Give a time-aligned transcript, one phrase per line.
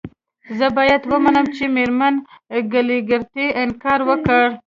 [0.57, 2.15] زه باید ومنم چې میرمن
[2.71, 4.45] کلیګرتي انکار وکړ